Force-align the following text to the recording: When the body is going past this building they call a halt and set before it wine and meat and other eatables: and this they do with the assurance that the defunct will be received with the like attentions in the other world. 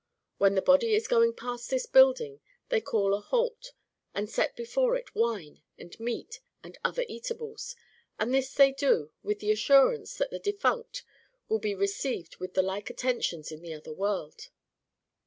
When 0.39 0.55
the 0.55 0.63
body 0.63 0.95
is 0.95 1.07
going 1.07 1.33
past 1.35 1.69
this 1.69 1.85
building 1.85 2.39
they 2.69 2.81
call 2.81 3.13
a 3.13 3.19
halt 3.21 3.73
and 4.15 4.27
set 4.27 4.55
before 4.55 4.95
it 4.95 5.13
wine 5.13 5.61
and 5.77 5.99
meat 5.99 6.39
and 6.63 6.75
other 6.83 7.05
eatables: 7.07 7.75
and 8.17 8.33
this 8.33 8.51
they 8.51 8.71
do 8.71 9.11
with 9.21 9.41
the 9.41 9.51
assurance 9.51 10.17
that 10.17 10.31
the 10.31 10.39
defunct 10.39 11.03
will 11.49 11.59
be 11.59 11.75
received 11.75 12.37
with 12.37 12.55
the 12.55 12.63
like 12.63 12.89
attentions 12.89 13.51
in 13.51 13.61
the 13.61 13.75
other 13.75 13.93
world. 13.93 14.47